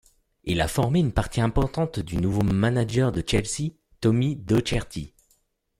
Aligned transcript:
Il 0.45 0.61
a 0.61 0.67
formé 0.67 0.99
une 0.99 1.11
partie 1.13 1.41
importante 1.41 1.99
du 1.99 2.17
nouveau 2.17 2.41
manager 2.41 3.11
de 3.11 3.21
Chelsea, 3.23 3.71
Tommy 3.99 4.35
Docherty. 4.35 5.13